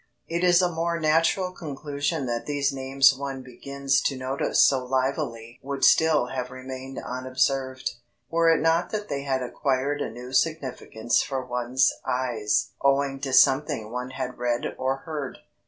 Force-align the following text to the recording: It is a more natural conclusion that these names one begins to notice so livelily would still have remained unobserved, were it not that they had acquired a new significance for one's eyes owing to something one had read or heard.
It 0.27 0.43
is 0.43 0.63
a 0.63 0.71
more 0.71 0.99
natural 0.99 1.51
conclusion 1.51 2.25
that 2.25 2.47
these 2.47 2.73
names 2.73 3.13
one 3.15 3.43
begins 3.43 4.01
to 4.05 4.15
notice 4.17 4.65
so 4.65 4.83
livelily 4.83 5.59
would 5.61 5.85
still 5.85 6.29
have 6.29 6.49
remained 6.49 6.97
unobserved, 6.97 7.87
were 8.27 8.49
it 8.49 8.61
not 8.61 8.89
that 8.89 9.09
they 9.09 9.21
had 9.21 9.43
acquired 9.43 10.01
a 10.01 10.09
new 10.09 10.33
significance 10.33 11.21
for 11.21 11.45
one's 11.45 11.93
eyes 12.03 12.71
owing 12.81 13.19
to 13.19 13.31
something 13.31 13.91
one 13.91 14.09
had 14.09 14.39
read 14.39 14.73
or 14.79 15.03
heard. 15.05 15.37